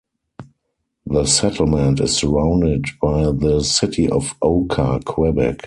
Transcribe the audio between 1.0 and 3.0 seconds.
The settlement is surrounded